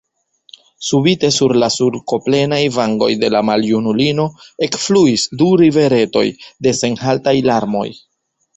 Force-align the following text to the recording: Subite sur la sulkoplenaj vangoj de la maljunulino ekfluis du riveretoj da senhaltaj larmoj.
Subite 0.85 1.29
sur 1.35 1.53
la 1.63 1.67
sulkoplenaj 1.75 2.61
vangoj 2.79 3.11
de 3.25 3.29
la 3.35 3.43
maljunulino 3.51 4.27
ekfluis 4.69 5.29
du 5.43 5.53
riveretoj 5.65 6.27
da 6.69 6.77
senhaltaj 6.83 7.39
larmoj. 7.53 7.89